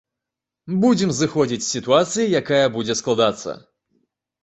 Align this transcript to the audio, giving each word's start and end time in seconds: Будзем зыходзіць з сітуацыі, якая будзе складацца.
Будзем 0.85 1.13
зыходзіць 1.19 1.61
з 1.67 1.69
сітуацыі, 1.75 2.33
якая 2.43 2.65
будзе 2.79 3.01
складацца. 3.05 3.51